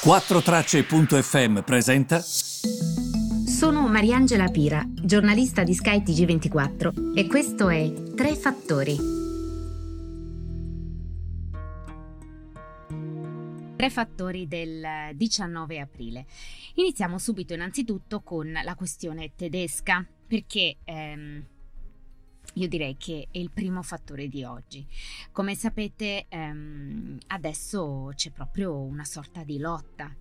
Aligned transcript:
4Tracce.fm 0.00 1.62
presenta. 1.62 2.20
Sono 2.20 3.88
Mariangela 3.88 4.46
Pira, 4.46 4.84
giornalista 4.88 5.64
di 5.64 5.74
Sky 5.74 6.02
TG24 6.02 7.16
e 7.16 7.26
questo 7.26 7.68
è 7.68 7.92
Tre 8.14 8.36
Fattori. 8.36 8.96
Tre 13.76 13.90
fattori 13.90 14.46
del 14.46 14.86
19 15.14 15.80
aprile. 15.80 16.26
Iniziamo 16.74 17.18
subito 17.18 17.54
innanzitutto 17.54 18.20
con 18.20 18.52
la 18.52 18.74
questione 18.76 19.32
tedesca, 19.34 20.06
perché 20.28 20.76
ehm, 20.84 21.44
io 22.58 22.68
direi 22.68 22.96
che 22.96 23.28
è 23.30 23.38
il 23.38 23.50
primo 23.50 23.82
fattore 23.82 24.28
di 24.28 24.42
oggi. 24.42 24.84
Come 25.30 25.54
sapete, 25.54 26.26
ehm, 26.28 27.18
adesso 27.28 28.10
c'è 28.14 28.30
proprio 28.30 28.76
una 28.80 29.04
sorta 29.04 29.44
di 29.44 29.58
lotta 29.58 30.12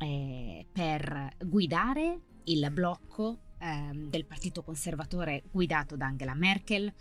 eh, 0.00 0.66
per 0.70 1.36
guidare 1.44 2.20
il 2.44 2.68
blocco 2.72 3.38
ehm, 3.58 4.10
del 4.10 4.24
Partito 4.24 4.62
Conservatore 4.62 5.44
guidato 5.50 5.96
da 5.96 6.06
Angela 6.06 6.34
Merkel 6.34 6.92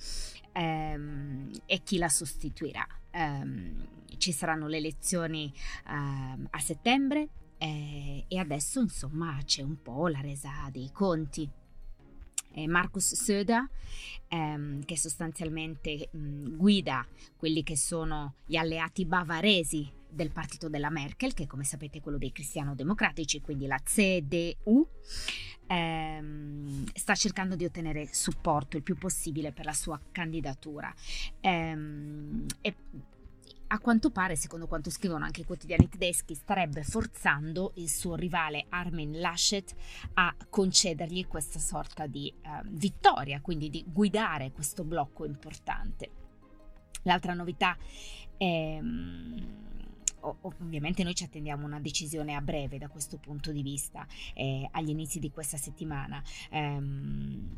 ehm, 0.52 1.52
e 1.65 1.81
chi 1.84 1.98
la 1.98 2.09
sostituirà. 2.09 2.88
Ehm, 3.12 3.88
ci 4.17 4.31
saranno 4.31 4.67
le 4.67 4.77
elezioni 4.77 5.52
ehm, 5.88 6.48
a 6.52 6.59
settembre 6.59 7.29
eh, 7.57 8.23
e 8.27 8.38
adesso 8.38 8.81
insomma 8.81 9.40
c'è 9.43 9.62
un 9.63 9.81
po' 9.81 10.07
la 10.07 10.21
resa 10.21 10.52
dei 10.71 10.91
conti 10.91 11.49
eh, 12.55 12.67
Markus 12.67 13.13
Söder, 13.15 13.69
ehm, 14.29 14.83
che 14.85 14.97
sostanzialmente 14.97 16.09
mh, 16.11 16.55
guida 16.55 17.05
quelli 17.35 17.63
che 17.63 17.75
sono 17.75 18.35
gli 18.45 18.55
alleati 18.55 19.05
bavaresi 19.05 19.91
del 20.09 20.31
partito 20.31 20.69
della 20.69 20.89
Merkel, 20.89 21.33
che 21.33 21.45
come 21.45 21.65
sapete 21.65 21.97
è 21.97 22.01
quello 22.01 22.17
dei 22.17 22.31
cristiano-democratici, 22.31 23.41
quindi 23.41 23.67
la 23.67 23.79
CDU, 23.83 24.87
ehm, 25.67 26.85
sta 26.93 27.15
cercando 27.15 27.57
di 27.57 27.65
ottenere 27.65 28.07
supporto 28.13 28.77
il 28.77 28.84
più 28.84 28.95
possibile 28.95 29.51
per 29.51 29.65
la 29.65 29.73
sua 29.73 29.99
candidatura. 30.12 30.93
Ehm, 31.41 32.45
e 32.62 32.75
a 33.76 33.79
quanto 33.79 34.09
pare, 34.09 34.37
secondo 34.37 34.68
quanto 34.68 34.90
scrivono 34.90 35.26
anche 35.26 35.41
i 35.41 35.45
quotidiani 35.45 35.90
tedeschi, 35.90 36.34
starebbe 36.34 36.84
forzando 36.84 37.73
il 37.76 37.90
suo 37.90 38.15
rivale 38.15 38.65
Armin 38.70 39.20
Laschet 39.20 39.76
a 40.13 40.34
concedergli 40.49 41.27
questa 41.27 41.59
sorta 41.59 42.07
di 42.07 42.29
eh, 42.29 42.62
vittoria, 42.70 43.41
quindi 43.41 43.70
di 43.70 43.84
guidare 43.85 44.51
questo 44.51 44.84
blocco 44.84 45.26
importante. 45.26 46.09
L'altra 47.03 47.34
novità 47.34 47.77
è... 48.37 48.79
Mm, 48.81 49.63
ovviamente 50.41 51.03
noi 51.03 51.13
ci 51.13 51.23
attendiamo 51.23 51.65
una 51.65 51.79
decisione 51.79 52.34
a 52.34 52.41
breve 52.41 52.79
da 52.79 52.87
questo 52.87 53.18
punto 53.18 53.51
di 53.51 53.62
vista, 53.62 54.07
eh, 54.34 54.68
agli 54.71 54.90
inizi 54.90 55.20
di 55.20 55.29
questa 55.29 55.57
settimana. 55.57 56.23
Ehm, 56.49 57.57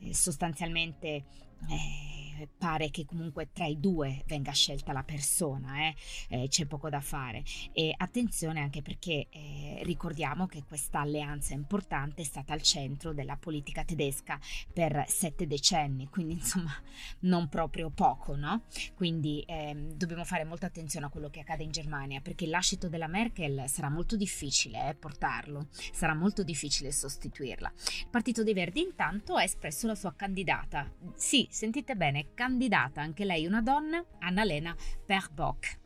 eh, 0.00 0.14
sostanzialmente 0.14 1.24
eh, 1.68 2.48
pare 2.58 2.90
che 2.90 3.04
comunque 3.04 3.48
tra 3.52 3.66
i 3.66 3.78
due 3.80 4.22
venga 4.26 4.52
scelta 4.52 4.92
la 4.92 5.02
persona, 5.02 5.88
eh? 5.88 5.94
Eh, 6.28 6.48
c'è 6.48 6.66
poco 6.66 6.88
da 6.88 7.00
fare. 7.00 7.42
E 7.72 7.94
attenzione 7.96 8.60
anche 8.60 8.82
perché 8.82 9.28
eh, 9.30 9.80
ricordiamo 9.82 10.46
che 10.46 10.64
questa 10.66 11.00
alleanza 11.00 11.54
importante 11.54 12.22
è 12.22 12.24
stata 12.24 12.52
al 12.52 12.62
centro 12.62 13.12
della 13.12 13.36
politica 13.36 13.84
tedesca 13.84 14.38
per 14.72 15.04
sette 15.08 15.46
decenni, 15.46 16.08
quindi 16.08 16.34
insomma 16.34 16.72
non 17.20 17.48
proprio 17.48 17.90
poco, 17.90 18.36
no? 18.36 18.64
Quindi 18.94 19.42
ehm, 19.46 19.92
dobbiamo 19.92 20.24
fare 20.24 20.44
molta 20.44 20.66
attenzione 20.66 21.06
a 21.06 21.08
quello 21.08 21.30
che 21.30 21.40
accade 21.40 21.62
in 21.62 21.70
Germania 21.70 22.20
perché 22.20 22.44
il 22.44 22.50
lascito 22.50 22.88
della 22.88 23.06
Merkel 23.06 23.64
sarà 23.68 23.88
molto 23.88 24.16
difficile 24.16 24.90
eh, 24.90 24.94
portarlo, 24.94 25.68
sarà 25.92 26.14
molto 26.14 26.42
difficile 26.42 26.92
sostituirla. 26.92 27.72
Il 28.00 28.08
Partito 28.10 28.42
dei 28.42 28.54
Verdi 28.54 28.80
intanto 28.80 29.36
ha 29.36 29.42
espresso 29.42 29.86
la 29.86 29.94
sua 29.94 30.14
candidata. 30.14 30.90
Sì, 31.14 31.45
sentite 31.50 31.94
bene, 31.96 32.34
candidata 32.34 33.00
anche 33.00 33.24
lei 33.24 33.46
una 33.46 33.62
donna, 33.62 34.04
Annalena 34.20 34.74
Perbock. 35.04 35.84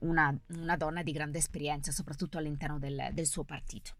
Una, 0.00 0.32
una, 0.50 0.76
donna 0.76 1.02
di 1.02 1.10
grande 1.10 1.38
esperienza, 1.38 1.90
soprattutto 1.90 2.38
all'interno 2.38 2.78
del, 2.78 3.08
del, 3.12 3.26
suo 3.26 3.42
partito. 3.42 3.96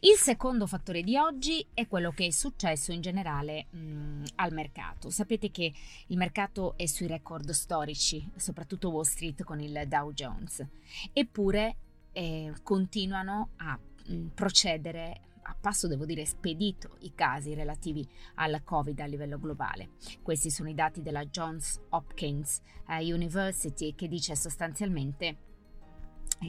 Il 0.00 0.16
secondo 0.16 0.66
fattore 0.66 1.02
di 1.02 1.18
oggi 1.18 1.66
è 1.74 1.86
quello 1.86 2.12
che 2.12 2.26
è 2.26 2.30
successo 2.30 2.90
in 2.90 3.02
generale 3.02 3.66
mh, 3.68 4.22
al 4.36 4.54
mercato. 4.54 5.10
Sapete 5.10 5.50
che 5.50 5.70
il 6.06 6.16
mercato 6.16 6.78
è 6.78 6.86
sui 6.86 7.06
record 7.06 7.50
storici, 7.50 8.26
soprattutto 8.36 8.88
Wall 8.88 9.02
Street 9.02 9.42
con 9.44 9.60
il 9.60 9.84
Dow 9.86 10.12
Jones, 10.14 10.66
eppure 11.12 11.76
eh, 12.12 12.54
continuano 12.62 13.50
a 13.56 13.78
mh, 14.06 14.28
procedere 14.34 15.20
a 15.48 15.56
passo, 15.58 15.88
devo 15.88 16.04
dire, 16.04 16.24
spedito 16.26 16.96
i 17.00 17.14
casi 17.14 17.54
relativi 17.54 18.06
al 18.36 18.62
Covid 18.62 19.00
a 19.00 19.06
livello 19.06 19.38
globale. 19.38 19.90
Questi 20.22 20.50
sono 20.50 20.68
i 20.68 20.74
dati 20.74 21.02
della 21.02 21.24
Johns 21.24 21.80
Hopkins 21.90 22.60
eh, 22.88 23.12
University 23.12 23.94
che 23.94 24.08
dice 24.08 24.36
sostanzialmente 24.36 25.47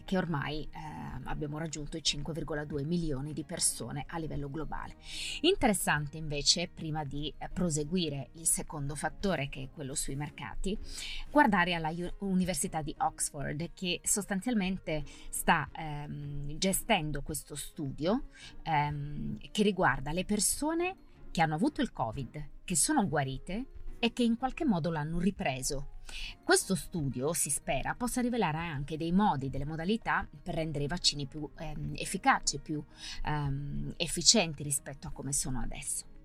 che 0.06 0.18
ormai 0.18 0.64
eh, 0.64 0.80
abbiamo 1.26 1.58
raggiunto 1.58 1.98
i 1.98 2.02
5,2 2.02 2.86
milioni 2.86 3.34
di 3.34 3.44
persone 3.44 4.06
a 4.08 4.18
livello 4.18 4.50
globale. 4.50 4.96
Interessante 5.42 6.18
invece, 6.18 6.70
prima 6.74 7.04
di 7.04 7.34
eh, 7.38 7.50
proseguire 7.50 8.30
il 8.34 8.46
secondo 8.46 8.96
fattore, 8.96 9.50
che 9.50 9.64
è 9.64 9.70
quello 9.74 9.96
sui 9.96 10.16
mercati, 10.16 10.78
guardare 11.30 11.74
alla 11.74 11.94
Università 12.20 12.82
di 12.82 12.94
Oxford, 12.98 13.72
che 13.74 14.02
sostanzialmente 14.04 15.04
sta 15.30 15.70
ehm, 15.76 16.58
gestendo 16.58 17.22
questo 17.22 17.56
studio 17.56 18.26
ehm, 18.64 19.38
che 19.52 19.64
riguarda 19.64 20.12
le 20.12 20.26
persone 20.26 20.96
che 21.32 21.42
hanno 21.42 21.56
avuto 21.56 21.82
il 21.82 21.92
Covid, 21.92 22.48
che 22.64 22.76
sono 22.76 23.08
guarite 23.08 23.66
e 24.00 24.14
che 24.14 24.24
in 24.24 24.38
qualche 24.38 24.66
modo 24.66 24.90
l'hanno 24.90 25.20
ripreso. 25.20 25.98
Questo 26.44 26.76
studio, 26.76 27.34
si 27.34 27.50
spera, 27.50 27.94
possa 27.94 28.22
rivelare 28.22 28.58
anche 28.58 28.98
dei 28.98 29.12
modi, 29.12 29.50
delle 29.50 29.66
modalità 29.66 30.28
per 30.42 30.56
rendere 30.56 30.86
i 30.86 30.88
vaccini 30.88 31.28
più 31.28 31.48
ehm, 31.58 31.94
efficaci, 31.96 32.60
più 32.60 32.84
ehm, 33.24 33.94
efficienti 33.98 34.64
rispetto 34.64 35.08
a 35.08 35.12
come 35.12 35.34
sono 35.34 35.60
adesso. 35.60 36.18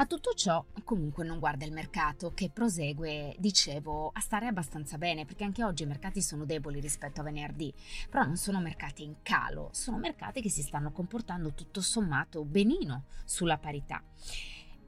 A 0.00 0.06
tutto 0.06 0.32
ciò 0.32 0.64
comunque 0.84 1.24
non 1.24 1.40
guarda 1.40 1.64
il 1.64 1.72
mercato 1.72 2.30
che 2.32 2.50
prosegue, 2.50 3.34
dicevo, 3.36 4.10
a 4.14 4.20
stare 4.20 4.46
abbastanza 4.46 4.96
bene 4.96 5.24
perché 5.24 5.42
anche 5.42 5.64
oggi 5.64 5.82
i 5.82 5.86
mercati 5.86 6.22
sono 6.22 6.44
deboli 6.44 6.78
rispetto 6.78 7.20
a 7.20 7.24
venerdì, 7.24 7.74
però 8.08 8.22
non 8.22 8.36
sono 8.36 8.60
mercati 8.60 9.02
in 9.02 9.16
calo, 9.22 9.70
sono 9.72 9.98
mercati 9.98 10.40
che 10.40 10.50
si 10.50 10.62
stanno 10.62 10.92
comportando 10.92 11.52
tutto 11.52 11.80
sommato 11.80 12.44
benino 12.44 13.06
sulla 13.24 13.58
parità. 13.58 14.00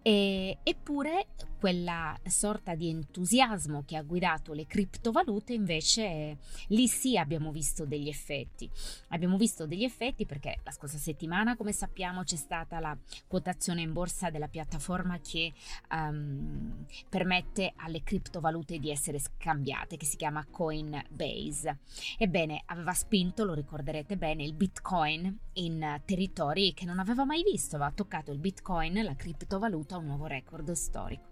E, 0.05 0.57
eppure 0.65 1.27
quella 1.61 2.19
sorta 2.25 2.75
di 2.75 2.89
entusiasmo 2.89 3.83
che 3.85 3.97
ha 3.97 4.03
guidato 4.03 4.55
le 4.55 4.67
criptovalute 4.67 5.53
invece 5.53 6.39
lì 6.69 6.89
sì 6.89 7.19
abbiamo 7.19 7.53
visto 7.53 7.85
degli 7.85 8.09
effetti. 8.09 8.69
Abbiamo 9.09 9.37
visto 9.37 9.67
degli 9.67 9.85
effetti 9.85 10.25
perché 10.25 10.61
la 10.65 10.71
scorsa 10.71 10.97
settimana, 10.97 11.57
come 11.57 11.73
sappiamo, 11.73 12.23
c'è 12.23 12.37
stata 12.37 12.81
la 12.81 12.97
quotazione 13.27 13.83
in 13.83 13.93
borsa 13.93 14.31
della 14.31 14.49
piattaforma 14.49 15.21
che 15.21 15.53
um, 15.91 16.87
permette 17.11 17.75
alle 17.77 18.03
criptovalute 18.03 18.79
di 18.79 18.91
essere 18.91 19.19
scambiate, 19.19 19.99
che 19.99 20.07
si 20.07 20.17
chiama 20.17 20.47
Coinbase. 20.51 21.81
Ebbene, 22.17 22.63
aveva 22.67 22.95
spinto, 22.95 23.45
lo 23.45 23.53
ricorderete 23.53 24.17
bene, 24.17 24.45
il 24.45 24.55
Bitcoin 24.55 25.39
in 25.55 26.01
territori 26.07 26.73
che 26.73 26.87
non 26.87 26.99
aveva 26.99 27.27
mai 27.27 27.43
visto, 27.43 27.77
aveva 27.77 27.93
toccato 27.93 28.33
il 28.33 28.39
Bitcoin, 28.39 29.03
la 29.05 29.15
criptovaluta, 29.15 29.99
un 29.99 30.07
nuovo 30.07 30.25
record 30.25 30.71
storico. 30.73 31.29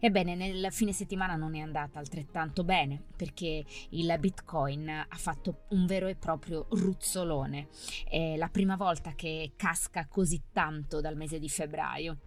Ebbene, 0.00 0.34
nel 0.34 0.68
fine 0.70 0.92
settimana 0.92 1.34
non 1.34 1.54
è 1.54 1.60
andata 1.60 1.98
altrettanto 1.98 2.64
bene 2.64 3.02
perché 3.16 3.64
il 3.90 4.16
Bitcoin 4.18 4.88
ha 4.88 5.16
fatto 5.16 5.64
un 5.70 5.86
vero 5.86 6.06
e 6.06 6.16
proprio 6.16 6.66
ruzzolone. 6.70 7.68
È 8.08 8.36
la 8.36 8.48
prima 8.48 8.76
volta 8.76 9.14
che 9.14 9.52
casca 9.56 10.06
così 10.06 10.42
tanto 10.52 11.00
dal 11.00 11.16
mese 11.16 11.38
di 11.38 11.48
febbraio 11.48 12.18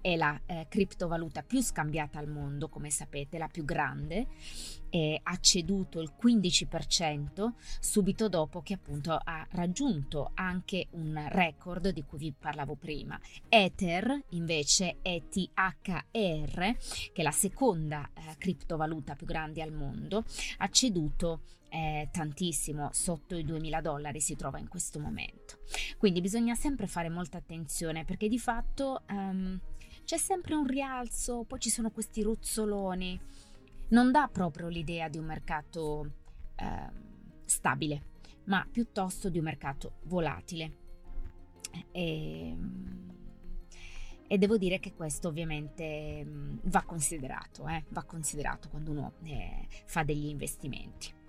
è 0.00 0.16
la 0.16 0.40
eh, 0.46 0.66
criptovaluta 0.68 1.42
più 1.42 1.60
scambiata 1.60 2.18
al 2.18 2.28
mondo, 2.28 2.68
come 2.68 2.90
sapete, 2.90 3.38
la 3.38 3.48
più 3.48 3.64
grande, 3.64 4.26
eh, 4.90 5.18
ha 5.22 5.36
ceduto 5.38 6.00
il 6.00 6.12
15% 6.20 7.52
subito 7.80 8.28
dopo 8.28 8.62
che 8.62 8.74
appunto 8.74 9.18
ha 9.22 9.46
raggiunto 9.50 10.30
anche 10.34 10.88
un 10.92 11.22
record 11.28 11.88
di 11.90 12.04
cui 12.04 12.18
vi 12.18 12.34
parlavo 12.38 12.74
prima. 12.74 13.18
Ether 13.48 14.24
invece 14.30 14.98
ETHR, 15.02 15.50
che 16.10 17.12
è 17.12 17.22
la 17.22 17.30
seconda 17.30 18.10
eh, 18.12 18.36
criptovaluta 18.38 19.14
più 19.14 19.26
grande 19.26 19.62
al 19.62 19.72
mondo, 19.72 20.24
ha 20.58 20.68
ceduto 20.68 21.40
eh, 21.72 22.08
tantissimo, 22.12 22.90
sotto 22.92 23.34
i 23.34 23.44
2000 23.44 23.80
dollari 23.80 24.20
si 24.20 24.36
trova 24.36 24.58
in 24.58 24.68
questo 24.68 25.00
momento. 25.00 25.60
Quindi 25.96 26.20
bisogna 26.20 26.54
sempre 26.54 26.86
fare 26.86 27.08
molta 27.08 27.38
attenzione 27.38 28.04
perché 28.04 28.28
di 28.28 28.38
fatto 28.38 29.02
um, 29.08 29.58
c'è 30.04 30.18
sempre 30.18 30.54
un 30.54 30.66
rialzo, 30.66 31.44
poi 31.44 31.58
ci 31.58 31.70
sono 31.70 31.90
questi 31.90 32.22
ruzzoloni. 32.22 33.18
Non 33.88 34.10
dà 34.10 34.28
proprio 34.30 34.68
l'idea 34.68 35.08
di 35.08 35.16
un 35.16 35.24
mercato 35.24 36.10
um, 36.60 37.02
stabile, 37.46 38.02
ma 38.44 38.66
piuttosto 38.70 39.30
di 39.30 39.38
un 39.38 39.44
mercato 39.44 39.94
volatile. 40.04 40.80
E, 41.90 42.48
ehm, 42.48 43.00
e 44.26 44.38
devo 44.38 44.58
dire 44.58 44.78
che 44.78 44.92
questo 44.92 45.28
ovviamente 45.28 46.24
va 46.64 46.82
considerato, 46.82 47.66
eh, 47.66 47.84
va 47.88 48.02
considerato 48.02 48.68
quando 48.68 48.90
uno 48.90 49.12
eh, 49.24 49.66
fa 49.86 50.02
degli 50.02 50.26
investimenti. 50.26 51.20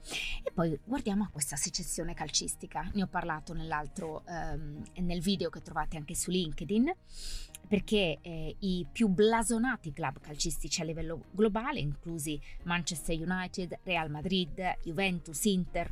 E 0.44 0.52
poi 0.52 0.78
guardiamo 0.84 1.24
a 1.24 1.30
questa 1.30 1.56
secessione 1.56 2.14
calcistica, 2.14 2.90
ne 2.94 3.04
ho 3.04 3.08
parlato 3.08 3.54
nell'altro, 3.54 4.24
ehm, 4.28 4.84
nel 4.98 5.22
video 5.22 5.50
che 5.50 5.62
trovate 5.62 5.98
anche 5.98 6.16
su 6.16 6.32
LinkedIn 6.32 6.94
perché 7.68 8.20
eh, 8.22 8.56
i 8.60 8.86
più 8.92 9.08
blasonati 9.08 9.94
club 9.94 10.20
calcistici 10.20 10.82
a 10.82 10.84
livello 10.84 11.26
globale, 11.32 11.80
inclusi 11.80 12.40
Manchester 12.66 13.20
United, 13.20 13.80
Real 13.84 14.12
Madrid, 14.12 14.78
Juventus, 14.84 15.44
Inter, 15.46 15.92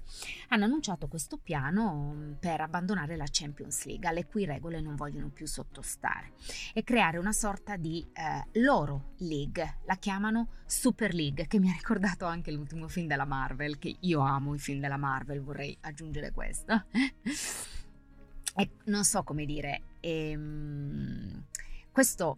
hanno 0.49 0.65
annunciato 0.65 1.07
questo 1.07 1.37
piano 1.37 2.13
mm, 2.13 2.33
per 2.33 2.61
abbandonare 2.61 3.15
la 3.15 3.25
Champions 3.29 3.85
League, 3.85 4.07
alle 4.07 4.25
cui 4.25 4.45
regole 4.45 4.81
non 4.81 4.95
vogliono 4.95 5.29
più 5.29 5.47
sottostare, 5.47 6.33
e 6.73 6.83
creare 6.83 7.17
una 7.17 7.33
sorta 7.33 7.77
di 7.77 8.05
eh, 8.13 8.59
loro 8.59 9.13
league, 9.19 9.79
la 9.85 9.95
chiamano 9.95 10.49
Super 10.65 11.13
League, 11.13 11.47
che 11.47 11.59
mi 11.59 11.69
ha 11.69 11.73
ricordato 11.73 12.25
anche 12.25 12.51
l'ultimo 12.51 12.87
film 12.87 13.07
della 13.07 13.25
Marvel, 13.25 13.79
che 13.79 13.95
io 14.01 14.19
amo 14.19 14.53
i 14.53 14.59
film 14.59 14.79
della 14.79 14.97
Marvel, 14.97 15.41
vorrei 15.41 15.75
aggiungere 15.81 16.31
questo. 16.31 16.85
e 18.55 18.69
non 18.85 19.03
so 19.03 19.23
come 19.23 19.45
dire, 19.45 19.81
ehm, 19.99 21.43
questo 21.91 22.37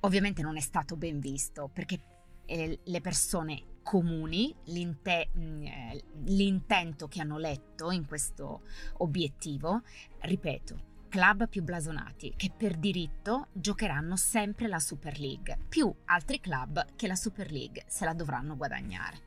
ovviamente 0.00 0.42
non 0.42 0.56
è 0.56 0.60
stato 0.60 0.96
ben 0.96 1.18
visto 1.18 1.70
perché 1.72 2.00
eh, 2.46 2.78
le 2.82 3.00
persone 3.00 3.72
comuni, 3.82 4.54
l'inte- 4.64 5.30
mm, 5.36 5.62
eh, 5.62 6.04
l'intento 6.24 7.06
che 7.08 7.20
hanno 7.20 7.38
letto 7.38 7.90
in 7.90 8.06
questo 8.06 8.62
obiettivo, 8.98 9.82
ripeto, 10.20 10.92
club 11.08 11.48
più 11.48 11.62
blasonati 11.62 12.34
che 12.36 12.50
per 12.56 12.76
diritto 12.76 13.48
giocheranno 13.52 14.16
sempre 14.16 14.66
la 14.66 14.80
Super 14.80 15.20
League, 15.20 15.58
più 15.68 15.94
altri 16.06 16.40
club 16.40 16.84
che 16.96 17.06
la 17.06 17.14
Super 17.14 17.52
League 17.52 17.84
se 17.86 18.04
la 18.04 18.14
dovranno 18.14 18.56
guadagnare. 18.56 19.18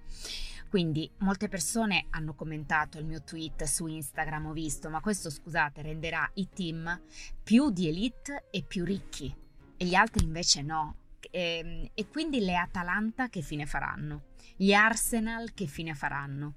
Quindi 0.70 1.10
molte 1.20 1.48
persone 1.48 2.08
hanno 2.10 2.34
commentato 2.34 3.00
il 3.00 3.06
mio 3.06 3.24
tweet 3.24 3.64
su 3.64 3.88
Instagram, 3.88 4.48
ho 4.48 4.54
visto, 4.54 4.90
ma 4.90 5.00
questo 5.00 5.30
scusate 5.30 5.82
renderà 5.82 6.30
i 6.36 6.50
team 6.50 7.02
più 7.42 7.70
di 7.70 7.88
elite 7.88 8.48
e 8.52 8.64
più 8.64 8.84
ricchi 8.84 9.34
e 9.78 9.86
gli 9.86 9.96
altri 9.96 10.26
invece 10.26 10.62
no. 10.62 10.96
E, 11.32 11.58
ehm, 11.58 11.90
e 11.94 12.08
quindi 12.08 12.40
le 12.40 12.58
Atalanta 12.58 13.30
che 13.30 13.42
fine 13.42 13.66
faranno? 13.66 14.24
Gli 14.56 14.74
Arsenal 14.74 15.54
che 15.54 15.68
fine 15.68 15.94
faranno? 15.94 16.56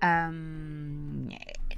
Um, 0.00 1.28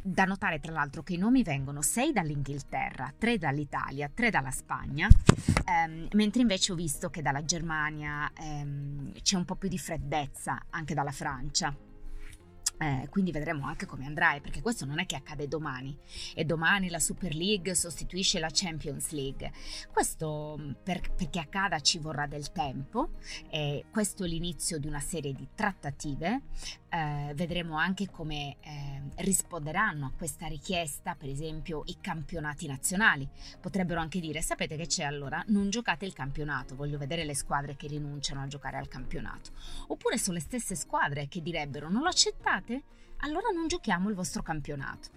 da 0.06 0.24
notare 0.24 0.60
tra 0.60 0.72
l'altro 0.72 1.02
che 1.02 1.14
i 1.14 1.16
nomi 1.16 1.42
vengono 1.42 1.82
6 1.82 2.12
dall'Inghilterra, 2.12 3.12
3 3.18 3.38
dall'Italia, 3.38 4.08
3 4.12 4.30
dalla 4.30 4.52
Spagna, 4.52 5.08
um, 5.66 6.06
mentre 6.12 6.42
invece 6.42 6.72
ho 6.72 6.74
visto 6.76 7.10
che 7.10 7.22
dalla 7.22 7.44
Germania 7.44 8.30
um, 8.38 9.12
c'è 9.20 9.36
un 9.36 9.44
po' 9.44 9.56
più 9.56 9.68
di 9.68 9.78
freddezza 9.78 10.62
anche 10.70 10.94
dalla 10.94 11.10
Francia. 11.10 11.85
Eh, 12.78 13.08
quindi 13.08 13.30
vedremo 13.30 13.66
anche 13.66 13.86
come 13.86 14.04
andrà, 14.04 14.34
eh, 14.34 14.40
perché 14.40 14.60
questo 14.60 14.84
non 14.84 14.98
è 14.98 15.06
che 15.06 15.16
accade 15.16 15.48
domani 15.48 15.96
e 16.34 16.44
domani 16.44 16.90
la 16.90 16.98
Super 16.98 17.34
League 17.34 17.74
sostituisce 17.74 18.38
la 18.38 18.50
Champions 18.52 19.10
League. 19.12 19.50
Questo 19.90 20.56
mm, 20.60 20.72
per, 20.82 21.00
perché 21.14 21.38
accada 21.38 21.80
ci 21.80 21.98
vorrà 21.98 22.26
del 22.26 22.52
tempo, 22.52 23.12
e 23.48 23.86
questo 23.90 24.24
è 24.24 24.28
l'inizio 24.28 24.78
di 24.78 24.86
una 24.86 25.00
serie 25.00 25.32
di 25.32 25.48
trattative. 25.54 26.42
Eh, 26.88 27.32
vedremo 27.34 27.76
anche 27.76 28.08
come 28.10 28.56
eh, 28.60 29.02
risponderanno 29.16 30.06
a 30.06 30.12
questa 30.16 30.46
richiesta, 30.46 31.14
per 31.14 31.28
esempio, 31.28 31.82
i 31.86 31.96
campionati 32.00 32.66
nazionali. 32.66 33.28
Potrebbero 33.60 34.00
anche 34.00 34.20
dire: 34.20 34.42
sapete 34.42 34.76
che 34.76 34.86
c'è 34.86 35.04
allora? 35.04 35.42
Non 35.48 35.70
giocate 35.70 36.04
il 36.04 36.12
campionato, 36.12 36.76
voglio 36.76 36.98
vedere 36.98 37.24
le 37.24 37.34
squadre 37.34 37.74
che 37.74 37.86
rinunciano 37.86 38.42
a 38.42 38.46
giocare 38.46 38.76
al 38.76 38.88
campionato. 38.88 39.50
Oppure 39.88 40.18
sono 40.18 40.36
le 40.36 40.42
stesse 40.42 40.74
squadre 40.74 41.26
che 41.28 41.40
direbbero: 41.40 41.88
non 41.88 42.02
lo 42.02 42.08
accettate 42.08 42.65
giocate? 42.66 42.82
Allora 43.18 43.48
non 43.54 43.68
giochiamo 43.68 44.08
il 44.08 44.14
vostro 44.14 44.42
campionato. 44.42 45.08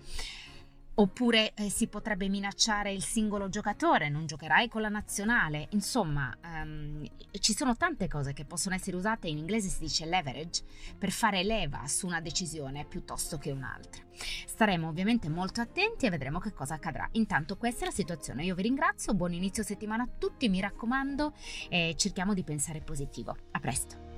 Oppure 0.95 1.53
eh, 1.53 1.69
si 1.69 1.87
potrebbe 1.87 2.27
minacciare 2.27 2.91
il 2.91 3.01
singolo 3.01 3.47
giocatore, 3.47 4.09
non 4.09 4.25
giocherai 4.25 4.67
con 4.67 4.81
la 4.81 4.89
nazionale. 4.89 5.67
Insomma, 5.71 6.35
um, 6.43 7.09
ci 7.39 7.53
sono 7.53 7.77
tante 7.77 8.09
cose 8.09 8.33
che 8.33 8.43
possono 8.43 8.75
essere 8.75 8.97
usate, 8.97 9.29
in 9.29 9.37
inglese 9.37 9.69
si 9.69 9.79
dice 9.79 10.05
leverage, 10.05 10.61
per 10.97 11.11
fare 11.11 11.43
leva 11.43 11.87
su 11.87 12.05
una 12.05 12.19
decisione 12.19 12.83
piuttosto 12.83 13.37
che 13.37 13.51
un'altra. 13.51 14.03
Staremo 14.45 14.89
ovviamente 14.89 15.29
molto 15.29 15.61
attenti 15.61 16.05
e 16.05 16.09
vedremo 16.09 16.39
che 16.39 16.51
cosa 16.51 16.73
accadrà. 16.73 17.07
Intanto 17.13 17.55
questa 17.55 17.83
è 17.83 17.85
la 17.87 17.93
situazione. 17.93 18.43
Io 18.43 18.55
vi 18.55 18.63
ringrazio, 18.63 19.13
buon 19.13 19.31
inizio 19.31 19.63
settimana 19.63 20.03
a 20.03 20.09
tutti, 20.17 20.49
mi 20.49 20.59
raccomando, 20.59 21.33
e 21.69 21.95
cerchiamo 21.97 22.33
di 22.33 22.43
pensare 22.43 22.81
positivo. 22.81 23.37
A 23.51 23.59
presto. 23.59 24.08